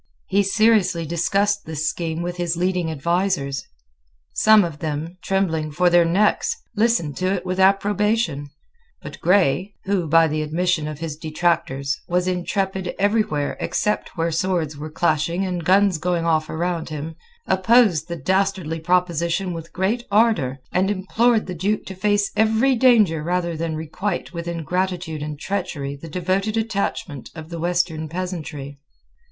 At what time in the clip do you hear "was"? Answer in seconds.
12.07-12.27